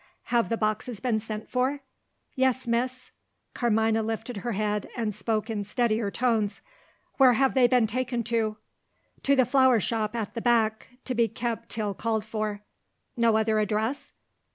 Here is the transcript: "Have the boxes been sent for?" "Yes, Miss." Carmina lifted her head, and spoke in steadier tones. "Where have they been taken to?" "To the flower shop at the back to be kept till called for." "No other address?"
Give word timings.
"Have 0.33 0.49
the 0.49 0.57
boxes 0.57 0.99
been 0.99 1.19
sent 1.19 1.47
for?" 1.47 1.81
"Yes, 2.33 2.65
Miss." 2.65 3.11
Carmina 3.53 4.01
lifted 4.01 4.37
her 4.37 4.53
head, 4.53 4.89
and 4.97 5.13
spoke 5.13 5.47
in 5.47 5.63
steadier 5.63 6.09
tones. 6.09 6.61
"Where 7.17 7.33
have 7.33 7.53
they 7.53 7.67
been 7.67 7.85
taken 7.85 8.23
to?" 8.23 8.57
"To 9.21 9.35
the 9.35 9.45
flower 9.45 9.79
shop 9.79 10.15
at 10.15 10.33
the 10.33 10.41
back 10.41 10.87
to 11.05 11.13
be 11.13 11.27
kept 11.27 11.69
till 11.69 11.93
called 11.93 12.25
for." 12.25 12.63
"No 13.15 13.37
other 13.37 13.59
address?" 13.59 14.11